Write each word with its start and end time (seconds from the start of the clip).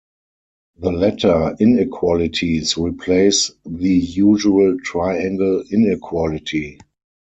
The 0.79 0.91
latter 0.91 1.55
inequalities 1.59 2.75
replace 2.75 3.51
the 3.63 3.93
usual 3.93 4.79
triangle 4.83 5.63
inequality. 5.71 6.79